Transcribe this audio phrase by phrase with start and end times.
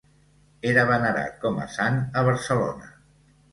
[0.69, 2.93] Era venerat com a sant a Barcelona.